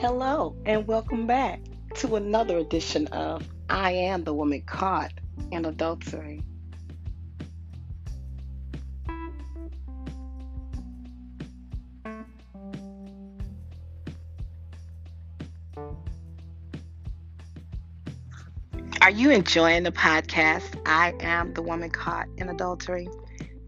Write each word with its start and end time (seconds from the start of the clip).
Hello, 0.00 0.54
and 0.64 0.86
welcome 0.86 1.26
back 1.26 1.60
to 1.96 2.14
another 2.14 2.58
edition 2.58 3.08
of 3.08 3.44
I 3.68 3.90
Am 3.90 4.22
the 4.22 4.32
Woman 4.32 4.62
Caught 4.64 5.10
in 5.50 5.64
Adultery. 5.64 6.40
Are 19.02 19.10
you 19.10 19.30
enjoying 19.30 19.82
the 19.82 19.90
podcast? 19.90 20.80
I 20.86 21.12
Am 21.18 21.54
the 21.54 21.62
Woman 21.62 21.90
Caught 21.90 22.28
in 22.36 22.48
Adultery. 22.48 23.08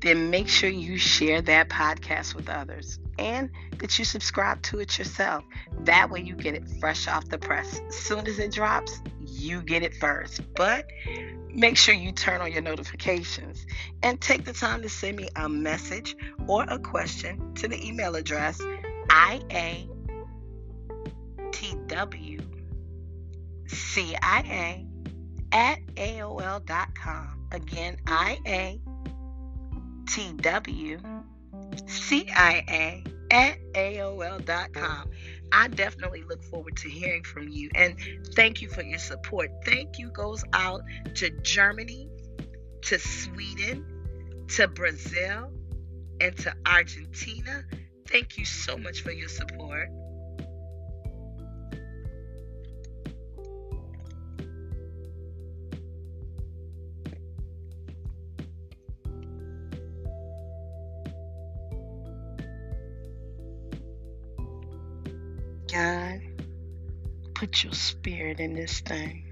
Then 0.00 0.30
make 0.30 0.48
sure 0.48 0.70
you 0.70 0.96
share 0.96 1.42
that 1.42 1.68
podcast 1.68 2.34
with 2.34 2.48
others 2.48 2.98
and 3.18 3.50
that 3.78 3.98
you 3.98 4.04
subscribe 4.04 4.62
to 4.62 4.78
it 4.78 4.96
yourself. 4.98 5.44
That 5.84 6.10
way 6.10 6.20
you 6.20 6.34
get 6.34 6.54
it 6.54 6.66
fresh 6.80 7.06
off 7.06 7.28
the 7.28 7.36
press. 7.38 7.80
As 7.88 7.96
soon 7.96 8.26
as 8.26 8.38
it 8.38 8.52
drops, 8.52 9.00
you 9.20 9.60
get 9.62 9.82
it 9.82 9.94
first. 9.94 10.40
But 10.54 10.86
make 11.52 11.76
sure 11.76 11.94
you 11.94 12.12
turn 12.12 12.40
on 12.40 12.50
your 12.50 12.62
notifications 12.62 13.66
and 14.02 14.18
take 14.20 14.44
the 14.44 14.54
time 14.54 14.80
to 14.82 14.88
send 14.88 15.18
me 15.18 15.28
a 15.36 15.48
message 15.48 16.16
or 16.46 16.64
a 16.64 16.78
question 16.78 17.54
to 17.56 17.68
the 17.68 17.86
email 17.86 18.14
address 18.16 18.58
IATWCIA 19.08 19.86
at 25.52 25.78
AOL.com. 25.96 27.46
Again, 27.52 27.96
IATWCIA 28.06 28.89
at 33.30 33.58
AOL.com. 33.74 35.10
I 35.52 35.68
definitely 35.68 36.22
look 36.22 36.42
forward 36.44 36.76
to 36.78 36.88
hearing 36.88 37.24
from 37.24 37.48
you 37.48 37.70
and 37.74 37.96
thank 38.34 38.62
you 38.62 38.68
for 38.68 38.82
your 38.82 38.98
support. 38.98 39.50
Thank 39.64 39.98
you 39.98 40.10
goes 40.10 40.44
out 40.52 40.82
to 41.16 41.30
Germany, 41.42 42.08
to 42.82 42.98
Sweden, 42.98 43.84
to 44.48 44.68
Brazil, 44.68 45.52
and 46.20 46.36
to 46.38 46.54
Argentina. 46.66 47.64
Thank 48.06 48.38
you 48.38 48.44
so 48.44 48.76
much 48.76 49.02
for 49.02 49.12
your 49.12 49.28
support. 49.28 49.88
God, 65.72 66.20
put 67.34 67.62
your 67.62 67.72
spirit 67.72 68.40
in 68.40 68.54
this 68.54 68.80
thing. 68.80 69.24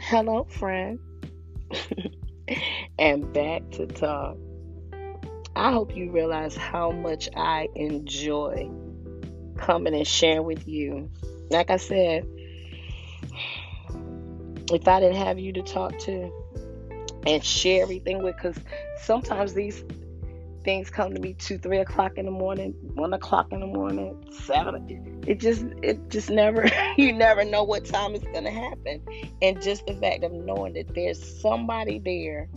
Hello, 0.00 0.44
friend. 0.44 1.00
and 2.98 3.32
back 3.32 3.68
to 3.72 3.86
talk. 3.86 4.36
I 5.56 5.72
hope 5.72 5.96
you 5.96 6.12
realize 6.12 6.56
how 6.56 6.92
much 6.92 7.28
I 7.34 7.68
enjoy 7.74 8.70
coming 9.56 9.94
and 9.94 10.06
sharing 10.06 10.44
with 10.44 10.68
you. 10.68 11.10
Like 11.50 11.70
I 11.70 11.76
said, 11.78 12.24
if 14.70 14.86
I 14.86 15.00
didn't 15.00 15.16
have 15.16 15.38
you 15.40 15.52
to 15.54 15.62
talk 15.62 15.98
to, 16.00 16.30
and 17.26 17.44
share 17.44 17.82
everything 17.82 18.22
with 18.22 18.36
because 18.36 18.56
sometimes 19.02 19.54
these 19.54 19.84
things 20.64 20.88
come 20.88 21.14
to 21.14 21.20
me 21.20 21.34
two 21.34 21.58
three 21.58 21.78
o'clock 21.78 22.16
in 22.16 22.24
the 22.24 22.30
morning 22.30 22.74
one 22.94 23.12
o'clock 23.12 23.52
in 23.52 23.60
the 23.60 23.66
morning 23.66 24.16
seven 24.46 25.22
it 25.26 25.38
just 25.38 25.64
it 25.82 26.08
just 26.08 26.30
never 26.30 26.66
you 26.96 27.12
never 27.12 27.44
know 27.44 27.62
what 27.62 27.84
time 27.84 28.14
it's 28.14 28.24
gonna 28.32 28.50
happen. 28.50 29.02
And 29.42 29.60
just 29.60 29.86
the 29.86 29.94
fact 29.94 30.24
of 30.24 30.32
knowing 30.32 30.74
that 30.74 30.94
there's 30.94 31.40
somebody 31.40 31.98
there 31.98 32.48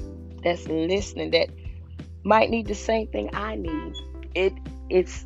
that's 0.44 0.68
listening 0.68 1.32
that 1.32 1.50
might 2.24 2.50
need 2.50 2.68
the 2.68 2.76
same 2.76 3.08
thing 3.08 3.30
i 3.34 3.56
need 3.56 3.94
it 4.36 4.54
it's 4.90 5.26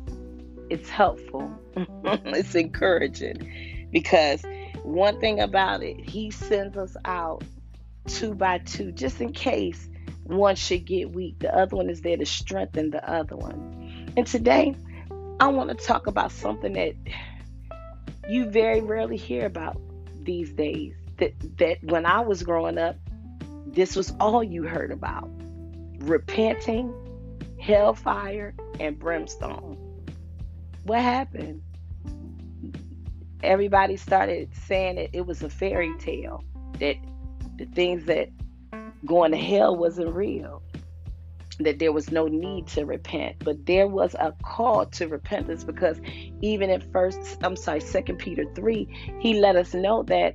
it's 0.70 0.88
helpful. 0.88 1.50
It's 2.04 2.54
encouraging 2.54 3.88
because 3.92 4.42
one 4.82 5.20
thing 5.20 5.40
about 5.40 5.82
it 5.82 6.00
he 6.00 6.30
sends 6.30 6.76
us 6.76 6.96
out 7.04 7.44
two 8.06 8.34
by 8.34 8.58
two, 8.58 8.92
just 8.92 9.20
in 9.20 9.32
case 9.32 9.88
one 10.24 10.56
should 10.56 10.84
get 10.84 11.12
weak. 11.12 11.38
The 11.40 11.54
other 11.54 11.76
one 11.76 11.90
is 11.90 12.00
there 12.00 12.16
to 12.16 12.26
strengthen 12.26 12.90
the 12.90 13.08
other 13.08 13.36
one. 13.36 14.12
And 14.16 14.26
today, 14.26 14.74
I 15.40 15.48
want 15.48 15.70
to 15.70 15.74
talk 15.74 16.06
about 16.06 16.32
something 16.32 16.72
that 16.74 16.94
you 18.28 18.48
very 18.48 18.80
rarely 18.80 19.16
hear 19.16 19.46
about 19.46 19.80
these 20.22 20.52
days. 20.52 20.94
That 21.18 21.34
that 21.58 21.82
when 21.82 22.06
I 22.06 22.20
was 22.20 22.42
growing 22.42 22.78
up, 22.78 22.96
this 23.66 23.96
was 23.96 24.12
all 24.20 24.42
you 24.42 24.62
heard 24.62 24.90
about. 24.90 25.28
Repenting, 25.98 26.92
hellfire, 27.60 28.54
and 28.80 28.98
brimstone. 28.98 29.78
What 30.84 31.00
happened? 31.00 31.62
Everybody 33.42 33.96
started 33.96 34.50
saying 34.66 34.96
that 34.96 35.16
it 35.16 35.26
was 35.26 35.42
a 35.42 35.50
fairy 35.50 35.92
tale, 35.98 36.44
that 36.78 36.96
the 37.56 37.66
things 37.66 38.04
that 38.06 38.28
going 39.04 39.32
to 39.32 39.36
hell 39.36 39.76
wasn't 39.76 40.12
real 40.14 40.62
that 41.58 41.78
there 41.78 41.92
was 41.92 42.10
no 42.10 42.26
need 42.26 42.66
to 42.66 42.84
repent 42.84 43.36
but 43.44 43.66
there 43.66 43.86
was 43.86 44.14
a 44.14 44.34
call 44.42 44.86
to 44.86 45.06
repentance 45.06 45.64
because 45.64 46.00
even 46.40 46.70
in 46.70 46.80
first 46.92 47.38
i'm 47.42 47.56
sorry 47.56 47.80
second 47.80 48.16
peter 48.16 48.44
3 48.54 49.18
he 49.20 49.38
let 49.38 49.54
us 49.54 49.74
know 49.74 50.02
that 50.02 50.34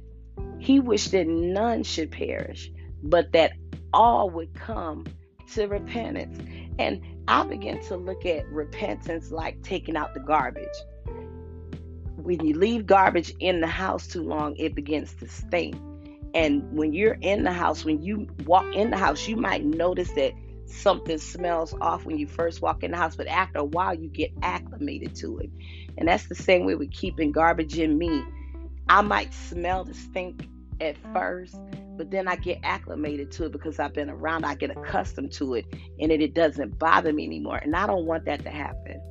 he 0.59 0.79
wished 0.79 1.11
that 1.11 1.27
none 1.27 1.83
should 1.83 2.11
perish 2.11 2.71
but 3.03 3.31
that 3.31 3.53
all 3.93 4.29
would 4.29 4.53
come 4.53 5.05
to 5.53 5.67
repentance. 5.67 6.37
And 6.79 7.01
i 7.27 7.43
began 7.43 7.81
to 7.85 7.97
look 7.97 8.25
at 8.25 8.47
repentance 8.47 9.31
like 9.31 9.61
taking 9.63 9.97
out 9.97 10.13
the 10.13 10.19
garbage. 10.19 10.67
When 12.15 12.45
you 12.45 12.53
leave 12.53 12.85
garbage 12.85 13.33
in 13.39 13.61
the 13.61 13.67
house 13.67 14.07
too 14.07 14.23
long 14.23 14.55
it 14.57 14.75
begins 14.75 15.13
to 15.15 15.27
stink 15.27 15.75
and 16.37 16.71
when 16.71 16.93
you're 16.93 17.17
in 17.21 17.43
the 17.43 17.51
house, 17.51 17.83
when 17.83 18.03
you 18.03 18.27
walk 18.45 18.71
in 18.75 18.91
the 18.91 18.97
house, 18.97 19.27
you 19.27 19.35
might 19.35 19.65
notice 19.65 20.11
that 20.11 20.33
something 20.67 21.17
smells 21.17 21.73
off 21.81 22.05
when 22.05 22.19
you 22.19 22.27
first 22.27 22.61
walk 22.61 22.83
in 22.83 22.91
the 22.91 22.97
house, 22.97 23.15
but 23.15 23.25
after 23.25 23.57
a 23.57 23.65
while, 23.65 23.95
you 23.95 24.07
get 24.07 24.31
acclimated 24.43 25.15
to 25.15 25.39
it. 25.39 25.49
And 25.97 26.07
that's 26.07 26.27
the 26.27 26.35
same 26.35 26.67
way 26.67 26.75
with 26.75 26.91
keeping 26.91 27.31
garbage 27.31 27.79
in 27.79 27.97
me. 27.97 28.23
I 28.87 29.01
might 29.01 29.33
smell 29.33 29.83
the 29.83 29.95
stink 29.95 30.47
at 30.79 30.95
first, 31.11 31.57
but 31.97 32.11
then 32.11 32.27
I 32.27 32.35
get 32.35 32.59
acclimated 32.61 33.31
to 33.31 33.45
it 33.45 33.51
because 33.51 33.79
I've 33.79 33.95
been 33.95 34.11
around. 34.11 34.45
I 34.45 34.53
get 34.53 34.69
accustomed 34.69 35.31
to 35.33 35.55
it, 35.55 35.65
and 35.99 36.11
it, 36.11 36.21
it 36.21 36.35
doesn't 36.35 36.77
bother 36.77 37.11
me 37.11 37.25
anymore. 37.25 37.57
And 37.57 37.75
I 37.75 37.87
don't 37.87 38.05
want 38.05 38.25
that 38.25 38.43
to 38.43 38.51
happen 38.51 39.01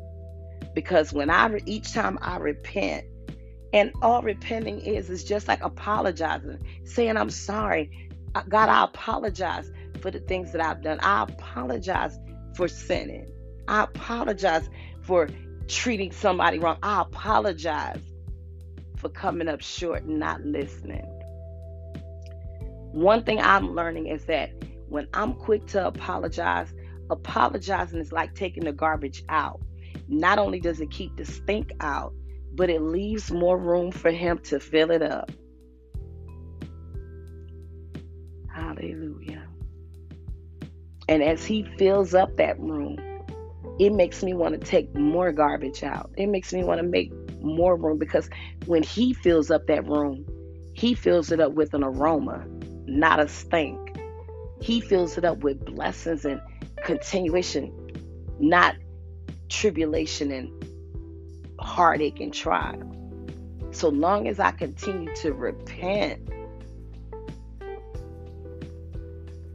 because 0.76 1.12
when 1.12 1.28
I 1.30 1.58
each 1.66 1.92
time 1.92 2.20
I 2.22 2.36
repent, 2.36 3.04
and 3.76 3.92
all 4.00 4.22
repenting 4.22 4.80
is 4.80 5.10
is 5.10 5.22
just 5.22 5.48
like 5.48 5.62
apologizing, 5.62 6.58
saying, 6.84 7.18
I'm 7.18 7.28
sorry. 7.28 8.08
Uh, 8.34 8.42
God, 8.48 8.70
I 8.70 8.84
apologize 8.84 9.70
for 10.00 10.10
the 10.10 10.20
things 10.20 10.50
that 10.52 10.62
I've 10.62 10.80
done. 10.80 10.98
I 11.02 11.24
apologize 11.24 12.18
for 12.54 12.68
sinning. 12.68 13.30
I 13.68 13.82
apologize 13.82 14.70
for 15.02 15.28
treating 15.68 16.10
somebody 16.10 16.58
wrong. 16.58 16.78
I 16.82 17.02
apologize 17.02 18.00
for 18.96 19.10
coming 19.10 19.46
up 19.46 19.60
short 19.60 20.04
and 20.04 20.18
not 20.18 20.40
listening. 20.42 21.04
One 22.92 23.24
thing 23.24 23.42
I'm 23.42 23.74
learning 23.74 24.06
is 24.06 24.24
that 24.24 24.52
when 24.88 25.06
I'm 25.12 25.34
quick 25.34 25.66
to 25.68 25.86
apologize, 25.86 26.72
apologizing 27.10 28.00
is 28.00 28.10
like 28.10 28.34
taking 28.34 28.64
the 28.64 28.72
garbage 28.72 29.22
out. 29.28 29.60
Not 30.08 30.38
only 30.38 30.60
does 30.60 30.80
it 30.80 30.90
keep 30.90 31.14
the 31.18 31.26
stink 31.26 31.72
out, 31.80 32.14
but 32.56 32.70
it 32.70 32.80
leaves 32.80 33.30
more 33.30 33.58
room 33.58 33.92
for 33.92 34.10
Him 34.10 34.38
to 34.44 34.58
fill 34.58 34.90
it 34.90 35.02
up. 35.02 35.30
Hallelujah. 38.52 39.46
And 41.08 41.22
as 41.22 41.44
He 41.44 41.64
fills 41.78 42.14
up 42.14 42.36
that 42.36 42.58
room, 42.58 42.98
it 43.78 43.92
makes 43.92 44.22
me 44.22 44.32
want 44.32 44.58
to 44.58 44.66
take 44.66 44.94
more 44.94 45.32
garbage 45.32 45.82
out. 45.82 46.10
It 46.16 46.28
makes 46.28 46.52
me 46.52 46.64
want 46.64 46.80
to 46.80 46.86
make 46.86 47.12
more 47.42 47.76
room 47.76 47.98
because 47.98 48.28
when 48.64 48.82
He 48.82 49.12
fills 49.12 49.50
up 49.50 49.66
that 49.66 49.86
room, 49.86 50.24
He 50.74 50.94
fills 50.94 51.30
it 51.30 51.40
up 51.40 51.52
with 51.52 51.74
an 51.74 51.84
aroma, 51.84 52.46
not 52.86 53.20
a 53.20 53.28
stink. 53.28 53.78
He 54.60 54.80
fills 54.80 55.18
it 55.18 55.24
up 55.26 55.38
with 55.38 55.62
blessings 55.64 56.24
and 56.24 56.40
continuation, 56.82 57.72
not 58.40 58.74
tribulation 59.48 60.30
and 60.32 60.65
heartache 61.76 62.20
and 62.20 62.32
trial. 62.32 62.80
So 63.70 63.90
long 63.90 64.28
as 64.28 64.40
I 64.40 64.50
continue 64.50 65.14
to 65.16 65.34
repent, 65.34 66.26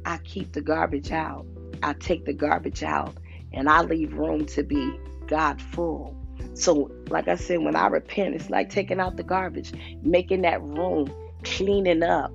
I 0.06 0.20
keep 0.20 0.52
the 0.52 0.62
garbage 0.62 1.12
out. 1.12 1.48
I 1.82 1.94
take 1.94 2.26
the 2.26 2.34
garbage 2.34 2.84
out 2.84 3.18
and 3.54 3.68
I 3.68 3.82
leave 3.82 4.14
room 4.14 4.46
to 4.46 4.62
be 4.62 5.00
God 5.26 5.60
full. 5.60 6.16
So, 6.54 6.92
like 7.10 7.28
I 7.28 7.38
said, 7.38 7.62
when 7.62 7.76
I 7.76 7.88
repent, 7.88 8.36
it's 8.36 8.52
like 8.52 8.70
taking 8.70 9.00
out 9.00 9.18
the 9.18 9.24
garbage, 9.24 9.74
making 10.04 10.44
that 10.44 10.62
room, 10.62 11.12
cleaning 11.44 12.04
up. 12.04 12.32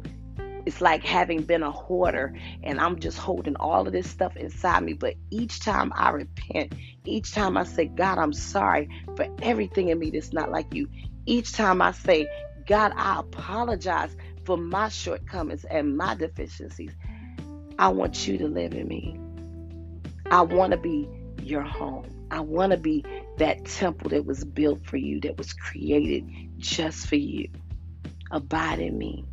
It's 0.67 0.81
like 0.81 1.05
having 1.05 1.43
been 1.43 1.63
a 1.63 1.71
hoarder 1.71 2.35
and 2.63 2.81
I'm 2.81 2.99
just 2.99 3.19
holding 3.19 3.55
all 3.57 3.87
of 3.87 3.93
this 3.93 4.11
stuff 4.11 4.37
inside 4.37 4.83
me. 4.83 4.95
But 4.95 5.15
each 5.31 5.61
time 5.61 5.93
I 5.95 6.11
repent, 6.11 6.75
each 7.05 7.33
time 7.33 7.57
I 7.57 7.65
say, 7.65 7.87
God, 7.87 8.19
I'm 8.19 8.33
sorry 8.33 8.89
for 9.15 9.27
everything 9.43 9.89
in 9.89 9.99
me 9.99 10.11
that's 10.11 10.33
not 10.33 10.51
like 10.51 10.75
you. 10.75 10.89
Each 11.25 11.53
time 11.53 11.81
I 11.81 11.93
say, 11.93 12.29
God, 12.67 12.93
I 12.97 13.21
apologize 13.21 14.17
for 14.45 14.57
my 14.57 14.89
shortcomings 14.89 15.65
and 15.65 15.97
my 15.97 16.17
deficiencies. 16.17 16.93
I 17.79 17.89
want 17.89 18.27
you 18.27 18.39
to 18.39 18.49
live 18.49 18.75
in 18.75 18.89
me. 18.89 19.17
I 20.31 20.43
want 20.43 20.73
to 20.73 20.79
be 20.79 21.09
your 21.43 21.63
home. 21.63 22.07
I 22.31 22.41
want 22.41 22.73
to 22.73 22.79
be 22.79 23.05
that 23.39 23.65
temple 23.65 24.11
that 24.11 24.27
was 24.27 24.45
built 24.45 24.85
for 24.85 24.97
you, 24.97 25.21
that 25.21 25.39
was 25.39 25.53
created 25.53 26.29
just 26.59 27.07
for 27.07 27.17
you. 27.17 27.49
Abide 28.33 28.81
in 28.81 28.99
me, 28.99 29.25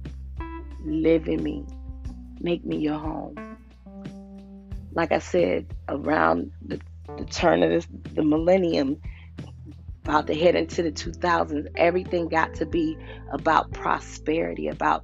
live 0.83 1.27
in 1.27 1.43
me, 1.43 1.65
make 2.39 2.65
me 2.65 2.77
your 2.77 2.97
home. 2.97 3.35
Like 4.93 5.11
I 5.11 5.19
said, 5.19 5.73
around 5.89 6.51
the, 6.65 6.79
the 7.17 7.25
turn 7.25 7.63
of 7.63 7.69
this, 7.69 7.87
the 8.13 8.23
millennium, 8.23 9.01
about 10.03 10.27
to 10.27 10.35
head 10.35 10.55
into 10.55 10.83
the 10.83 10.91
2000s, 10.91 11.67
everything 11.75 12.27
got 12.27 12.53
to 12.55 12.65
be 12.65 12.97
about 13.31 13.71
prosperity, 13.71 14.67
about 14.67 15.03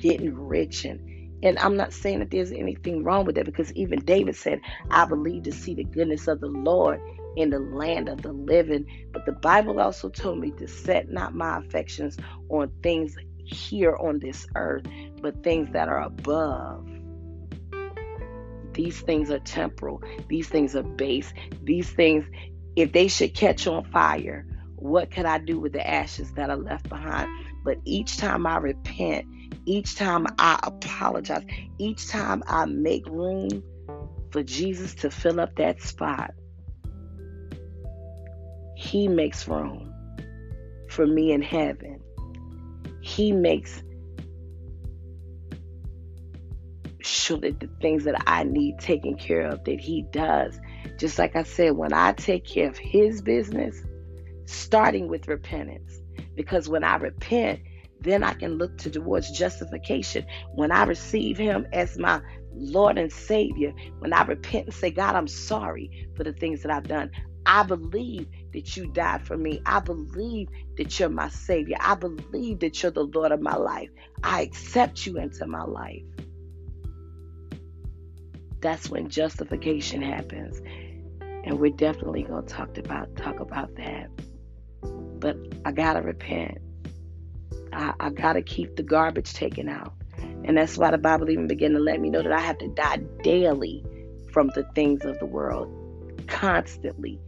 getting 0.00 0.34
rich 0.34 0.84
and 0.84 1.00
and 1.42 1.58
I'm 1.58 1.76
not 1.76 1.92
saying 1.92 2.20
that 2.20 2.30
there's 2.30 2.50
anything 2.50 3.04
wrong 3.04 3.24
with 3.24 3.36
that 3.36 3.44
because 3.44 3.72
even 3.74 4.04
David 4.04 4.36
said, 4.36 4.60
I 4.90 5.04
believe 5.04 5.42
to 5.44 5.52
see 5.52 5.74
the 5.74 5.84
goodness 5.84 6.28
of 6.28 6.40
the 6.40 6.48
Lord 6.48 7.00
in 7.36 7.50
the 7.50 7.58
land 7.58 8.08
of 8.08 8.22
the 8.22 8.32
living. 8.32 8.86
But 9.12 9.26
the 9.26 9.32
Bible 9.32 9.78
also 9.78 10.08
told 10.08 10.38
me 10.38 10.50
to 10.52 10.66
set 10.66 11.10
not 11.10 11.34
my 11.34 11.58
affections 11.58 12.16
on 12.48 12.72
things 12.82 13.16
here 13.46 13.96
on 13.96 14.18
this 14.18 14.46
earth, 14.54 14.84
but 15.20 15.42
things 15.42 15.72
that 15.72 15.88
are 15.88 16.02
above. 16.02 16.88
These 18.72 19.00
things 19.00 19.30
are 19.30 19.38
temporal, 19.38 20.02
these 20.28 20.48
things 20.48 20.76
are 20.76 20.82
base, 20.82 21.32
these 21.62 21.88
things, 21.90 22.26
if 22.74 22.92
they 22.92 23.08
should 23.08 23.34
catch 23.34 23.66
on 23.66 23.84
fire, 23.90 24.46
what 24.76 25.10
can 25.10 25.24
I 25.24 25.38
do 25.38 25.58
with 25.58 25.72
the 25.72 25.86
ashes 25.88 26.32
that 26.32 26.50
are 26.50 26.56
left 26.56 26.88
behind? 26.88 27.30
But 27.64 27.78
each 27.84 28.18
time 28.18 28.46
I 28.46 28.58
repent, 28.58 29.26
each 29.64 29.96
time 29.96 30.26
I 30.38 30.60
apologize, 30.62 31.44
each 31.78 32.08
time 32.08 32.42
I 32.46 32.66
make 32.66 33.06
room 33.06 33.62
for 34.30 34.42
Jesus 34.42 34.94
to 34.96 35.10
fill 35.10 35.40
up 35.40 35.56
that 35.56 35.80
spot, 35.80 36.32
He 38.76 39.08
makes 39.08 39.48
room 39.48 39.92
for 40.90 41.06
me 41.06 41.32
in 41.32 41.42
heaven. 41.42 42.00
He 43.06 43.30
makes 43.30 43.84
sure 47.00 47.38
that 47.38 47.60
the 47.60 47.68
things 47.80 48.02
that 48.02 48.20
I 48.26 48.42
need 48.42 48.80
taken 48.80 49.16
care 49.16 49.42
of, 49.42 49.62
that 49.62 49.78
He 49.78 50.04
does. 50.10 50.58
Just 50.98 51.16
like 51.16 51.36
I 51.36 51.44
said, 51.44 51.76
when 51.76 51.92
I 51.92 52.14
take 52.14 52.44
care 52.44 52.68
of 52.68 52.76
His 52.76 53.22
business, 53.22 53.80
starting 54.46 55.06
with 55.06 55.28
repentance, 55.28 56.00
because 56.34 56.68
when 56.68 56.82
I 56.82 56.96
repent, 56.96 57.60
then 58.00 58.24
I 58.24 58.32
can 58.32 58.58
look 58.58 58.76
to 58.78 58.90
towards 58.90 59.30
justification. 59.30 60.26
When 60.56 60.72
I 60.72 60.82
receive 60.82 61.38
Him 61.38 61.68
as 61.72 61.96
my 61.96 62.20
Lord 62.56 62.98
and 62.98 63.12
Savior, 63.12 63.72
when 64.00 64.12
I 64.12 64.24
repent 64.24 64.66
and 64.66 64.74
say, 64.74 64.90
God, 64.90 65.14
I'm 65.14 65.28
sorry 65.28 66.08
for 66.16 66.24
the 66.24 66.32
things 66.32 66.60
that 66.62 66.72
I've 66.72 66.88
done. 66.88 67.12
I 67.46 67.62
believe 67.62 68.26
that 68.52 68.76
you 68.76 68.88
died 68.88 69.24
for 69.24 69.36
me. 69.36 69.62
I 69.64 69.78
believe 69.78 70.48
that 70.76 70.98
you're 70.98 71.08
my 71.08 71.28
Savior. 71.28 71.76
I 71.80 71.94
believe 71.94 72.58
that 72.58 72.82
you're 72.82 72.90
the 72.90 73.04
Lord 73.04 73.30
of 73.30 73.40
my 73.40 73.54
life. 73.54 73.88
I 74.24 74.42
accept 74.42 75.06
you 75.06 75.18
into 75.18 75.46
my 75.46 75.62
life. 75.62 76.02
That's 78.60 78.90
when 78.90 79.08
justification 79.08 80.02
happens. 80.02 80.60
And 81.44 81.60
we're 81.60 81.70
definitely 81.70 82.24
gonna 82.24 82.46
talk 82.46 82.76
about 82.78 83.14
talk 83.14 83.38
about 83.38 83.76
that. 83.76 84.10
But 84.82 85.36
I 85.64 85.70
gotta 85.70 86.02
repent. 86.02 86.58
I, 87.72 87.94
I 88.00 88.10
got 88.10 88.32
to 88.32 88.42
keep 88.42 88.74
the 88.76 88.82
garbage 88.82 89.34
taken 89.34 89.68
out. 89.68 89.92
And 90.18 90.56
that's 90.56 90.78
why 90.78 90.90
the 90.90 90.98
Bible 90.98 91.30
even 91.30 91.46
began 91.46 91.72
to 91.72 91.78
let 91.78 92.00
me 92.00 92.10
know 92.10 92.22
that 92.22 92.32
I 92.32 92.40
have 92.40 92.58
to 92.58 92.68
die 92.68 93.00
daily 93.22 93.84
from 94.32 94.50
the 94.54 94.64
things 94.74 95.04
of 95.04 95.18
the 95.18 95.26
world. 95.26 95.70
Constantly 96.26 97.20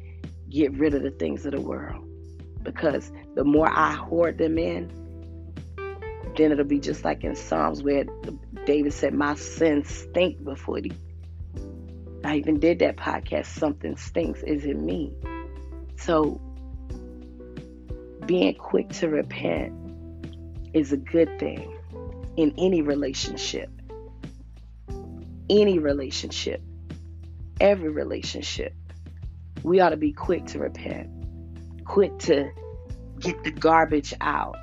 get 0.51 0.73
rid 0.73 0.95
of 0.95 1.03
the 1.03 1.11
things 1.11 1.47
of 1.47 1.53
the 1.53 1.61
world. 1.61 2.05
Because 2.63 3.13
the 3.35 3.45
more 3.45 3.69
I 3.69 3.93
hoard 3.93 4.39
them 4.39 4.59
in, 4.59 4.91
then 6.37 6.53
it'll 6.53 6.65
be 6.65 6.81
just 6.81 7.05
like 7.05 7.25
in 7.25 7.35
Psalms 7.35 7.83
where 7.83 8.05
David 8.65 8.93
said, 8.93 9.15
My 9.15 9.35
sins 9.35 9.89
stink 9.89 10.43
before 10.45 10.81
thee. 10.81 10.93
I 12.25 12.37
even 12.37 12.59
did 12.59 12.81
that 12.81 12.97
podcast, 12.97 13.47
Something 13.47 13.97
Stinks 13.97 14.43
Is 14.43 14.65
it 14.65 14.77
Me. 14.77 15.13
So 15.97 16.41
being 18.27 18.55
quick 18.55 18.91
to 18.91 19.09
repent 19.09 19.73
is 20.75 20.93
a 20.93 20.97
good 20.97 21.39
thing 21.39 21.75
in 22.37 22.55
any 22.59 22.83
relationship. 22.83 23.71
Any 25.49 25.79
relationship, 25.79 26.63
every 27.61 27.89
relationship, 27.89 28.75
we 29.69 29.81
ought 29.81 29.91
to 29.91 29.97
be 29.97 30.13
quick 30.13 30.47
to 30.47 30.59
repent, 30.59 31.11
quick 31.85 32.19
to 32.21 32.51
get 33.21 33.45
the 33.45 33.51
garbage 33.51 34.15
out. 34.21 34.57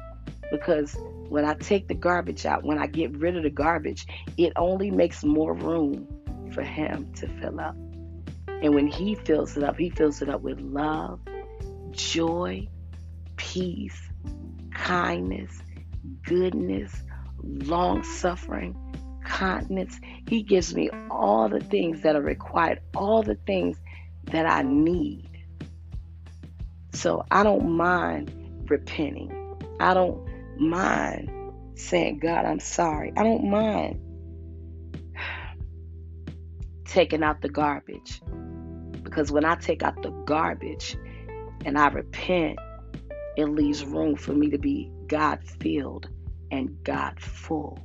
Because 0.51 0.95
when 1.29 1.45
I 1.45 1.53
take 1.53 1.87
the 1.87 1.95
garbage 1.95 2.45
out, 2.45 2.63
when 2.63 2.77
I 2.77 2.87
get 2.87 3.15
rid 3.17 3.37
of 3.37 3.43
the 3.43 3.49
garbage, 3.49 4.07
it 4.37 4.53
only 4.55 4.91
makes 4.91 5.23
more 5.23 5.53
room 5.53 6.07
for 6.51 6.63
Him 6.63 7.11
to 7.13 7.27
fill 7.39 7.59
up. 7.59 7.75
And 8.47 8.73
when 8.73 8.87
He 8.87 9.15
fills 9.15 9.55
it 9.57 9.63
up, 9.63 9.77
He 9.77 9.89
fills 9.89 10.21
it 10.21 10.29
up 10.29 10.41
with 10.41 10.59
love, 10.59 11.19
joy, 11.91 12.67
peace, 13.35 14.01
kindness, 14.73 15.51
goodness, 16.23 16.91
long 17.43 18.03
suffering, 18.03 18.75
continence. 19.23 19.99
He 20.27 20.41
gives 20.41 20.73
me 20.73 20.89
all 21.09 21.49
the 21.49 21.59
things 21.59 22.01
that 22.01 22.15
are 22.15 22.21
required, 22.21 22.79
all 22.95 23.23
the 23.23 23.35
things 23.35 23.77
that 24.31 24.45
I 24.45 24.63
need. 24.63 25.29
So 26.93 27.25
I 27.29 27.43
don't 27.43 27.75
mind 27.77 28.31
repenting. 28.69 29.31
I 29.79 29.93
don't 29.93 30.25
mind 30.59 31.29
saying, 31.77 32.19
God, 32.19 32.45
I'm 32.45 32.59
sorry. 32.59 33.11
I 33.17 33.23
don't 33.23 33.49
mind 33.49 33.99
taking 36.85 37.23
out 37.23 37.41
the 37.41 37.49
garbage. 37.49 38.21
Because 39.03 39.31
when 39.31 39.45
I 39.45 39.55
take 39.55 39.83
out 39.83 40.01
the 40.01 40.11
garbage 40.25 40.97
and 41.65 41.77
I 41.77 41.87
repent, 41.89 42.59
it 43.37 43.45
leaves 43.45 43.85
room 43.85 44.15
for 44.15 44.33
me 44.33 44.49
to 44.49 44.57
be 44.57 44.89
God 45.07 45.43
filled 45.43 46.07
and 46.51 46.83
God 46.83 47.19
full. 47.19 47.79